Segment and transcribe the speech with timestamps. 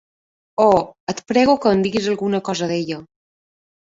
[0.67, 0.79] Oh,
[1.13, 2.99] et prego que em diguis alguna cosa d'ella.